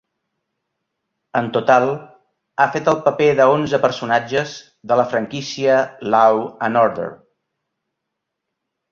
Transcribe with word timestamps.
En 1.39 1.49
total, 1.57 1.83
ha 2.63 2.65
fet 2.75 2.87
el 2.93 2.95
paper 3.07 3.27
de 3.39 3.45
onze 3.55 3.79
personatge 3.83 4.41
de 4.91 4.97
la 5.01 5.05
franquícia 5.11 5.75
"Law 6.15 6.41
and 6.69 6.81
Order". 6.85 7.07